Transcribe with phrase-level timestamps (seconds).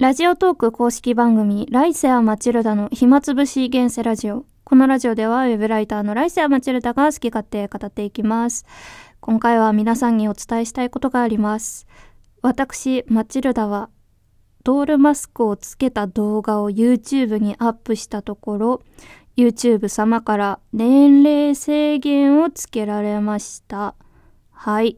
[0.00, 4.46] ラジオトーク公式番組、ライセア・マチルダの暇つぶし現世ラジオ。
[4.64, 8.64] このラジオではウェブライターのライセア・マチルダが好き勝手語っていきます。
[9.20, 11.86] 今回は皆さんにお伝えしたいことがあります。
[12.40, 13.90] 私、マチルダは、
[14.64, 18.82] ドールマスクをつけた動画を YouTube にアップしたところ、
[19.36, 23.94] YouTube 様から年齢制限をつけられました。
[24.50, 24.96] はい。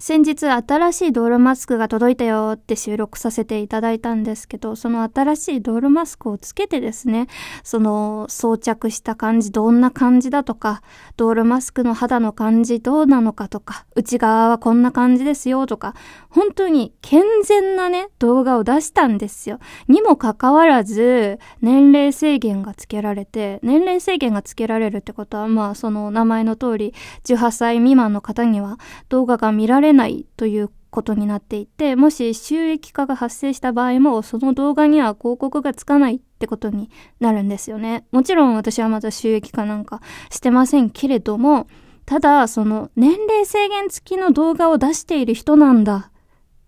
[0.00, 7.26] 先日新しいドールマスクが届いたよって収録させていただいたんですけど、その新しいドールマスクをつけてですね、
[7.64, 10.82] その装着した感じどんな感じだとか、
[11.16, 15.94] ドールマスクの肌の感じどうなのかとか、内側はこんな感じですよとか、
[16.30, 19.58] 本当に健全なね、動画を出したんですよ。
[19.88, 28.78] にもかかわらず、年齢制限がつけられて、年齢制限がつけられるってことは、まあその名前の通り、18歳未満の方には
[29.08, 38.04] 動画が見られれないということになっていて、もし収益化が発生した場合も、その動画には広告がつかないってことになるんですよね。
[38.12, 41.66] もちろん私はまだ収益化なんかしてませんけれども、
[42.06, 46.10] ただ、その年齢制限付きの動画を出している人なんだっ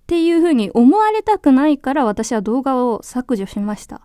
[0.07, 4.03] ていうふうに思われたくないから私は動画を削除しました。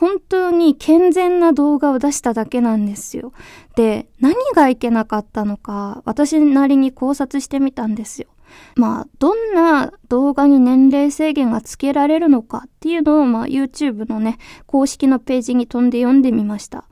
[0.00, 3.34] 本当に健全な動画を出しただけなんですよ。
[3.76, 8.28] で、何がいけなかったのか、私なりに考察してみたんですよ。
[8.76, 16.84] まあ、どんな動画に年齢制限がつけられるのかっていうのを、まあ、YouTube のね、公式のページに飛んで読んでみました。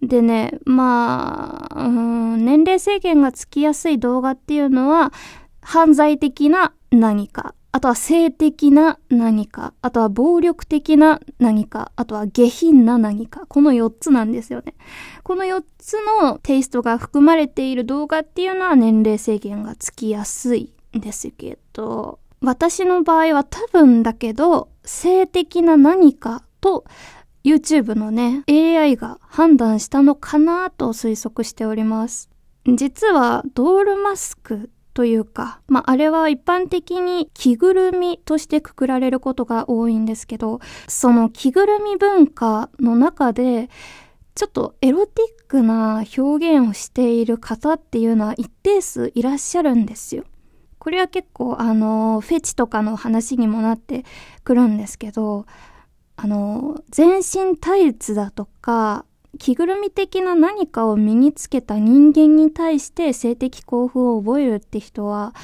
[0.00, 5.12] でね、まあ、うん、年齢制限がつきやすい動画っていうのは、
[5.60, 13.46] 犯罪的な何か、あとは性的な何か、あとは暴力的な何か、あとは下品な何か。
[13.48, 14.76] この4つなんですよね。
[15.24, 26.84] この4つのテイストが含まれている動画っていうのは年齢制限がつきやすいんですけど、私の場合は多分だけど、性的な何かと
[27.42, 32.30] YouTube のね、AI が判断したのかなと推測しております。
[32.66, 43.68] 実はドールマスクというか、まあ、あれは一般的に着ぐるみとしてくくられることが多いんですけど、その着ぐるみ文化の中で、
[44.36, 50.24] ちょっとエロティックな表現をしている方っていうのは一定数いらっしゃるんですよ。
[50.78, 54.04] これは結構あの、フェチとかの話にもなって
[54.44, 55.46] くるんですけど、
[56.16, 59.04] あの、全身タイツだとか、
[59.38, 65.34] 着ぐるみ的な何かを身につけた人間に対して性的興奮を覚えるって人は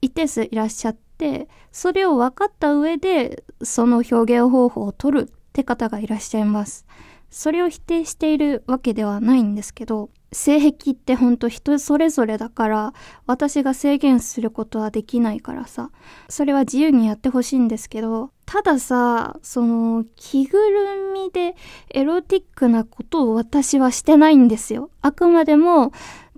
[0.00, 6.86] 一定数いらっしゃって、それを分かった上でその表現方法を取るって方がいらっしゃいます。
[7.30, 12.94] それを否定しているわけではないんですけど、性癖ってほんと人それぞれだから、
[13.26, 15.90] 私が制限することはできないからさ、
[16.28, 21.56] それは自由にやってほしいんですけど、たださ、その、着ぐるみで
[21.90, 24.90] エロティックなことを私はしてないんですよ。
[25.00, 25.92] あくまでも、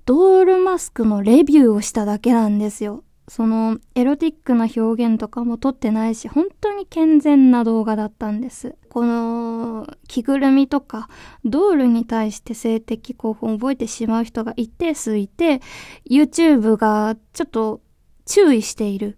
[0.06, 3.04] ドールマスクのレビューをしただけなんですよ。
[3.30, 8.74] そのエロティックな表現とかも撮ってないし、本当に健全な動画だったんです。
[8.88, 11.08] この着ぐるみとか
[11.44, 15.60] ドールに対して性的興奮を覚えてしまう人が一定数いて、
[16.10, 17.80] YouTube がちょっと
[18.26, 19.16] 注意している、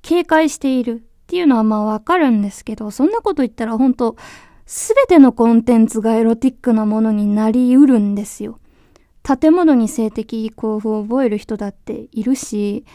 [0.00, 4.16] 警戒しているっていうのはまあわかるんですけど、そんなこと言ったら本当
[4.64, 8.58] すべてのコンテンツがエロティックなものになりうるんですよ。
[9.22, 12.86] 建物に性的興奮を覚える人だっているし、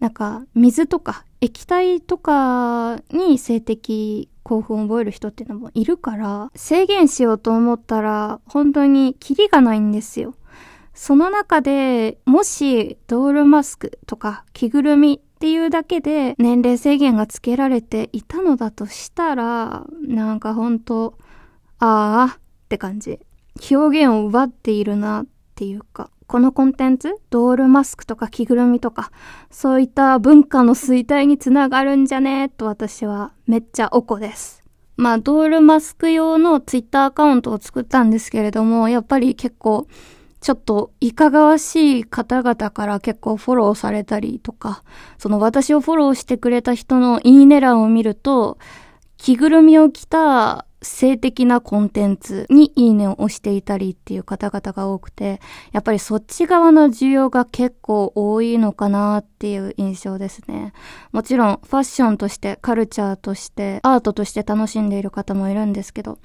[0.00, 10.34] なんか水とか液体とかに性的興奮を覚える人っていうのもいるから制限しようと思ったら本当にキリがないんですよ。
[10.94, 21.16] その中でもしドールマスクとか着ぐるみっていうだけで年齢制限がつけられていたのだとしたらなんか本当
[21.78, 23.20] ああって感じ。
[23.70, 29.10] 表現を奪っているなっていうかこのコンテンツ、ドールマスクとか着ぐるみとか、
[29.50, 34.62] そういった文化の衰退につながるんじゃねと私はめっちゃおこです。
[34.98, 39.86] まあ、ドールマスク用のツイッターアカウントを作ったんですけれども、やっぱり結構、
[40.42, 44.82] ちょっといかがわしい方々から結構フォローされたりとか、
[45.16, 48.58] その私をフォローしてくれた人のいいね欄を見ると、
[49.16, 55.40] 着ぐるみを着た性的なコンテンツにいいねを押していたりっていう方々が多くて、
[55.72, 60.72] やっぱりそっち側の需要が結構多いのかなっていう印象ですね。
[61.12, 66.18] もちろんファッションとしてカルチャーとしてアートとして楽しんでいる方もいるんですけど、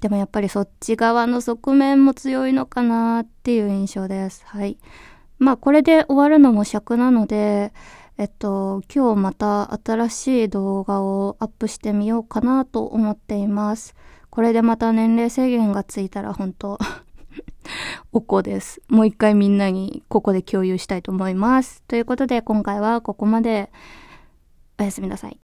[0.00, 4.42] でもやっぱりそっち側の側面も強いのかなっていう印象です。
[4.46, 4.78] はい。
[5.38, 7.72] まあこれで終わるのも尺なので、
[8.18, 13.94] えっと、今日また新しい動画をアップしてみようかなと思っています。
[14.28, 16.78] これでまた年齢制限がついたら本当
[18.12, 18.82] おこです。
[18.88, 21.84] もう一回みんなにここで共有したいと思います。
[21.86, 23.70] ということで今回はここまで。
[24.80, 25.36] おやすみなさい。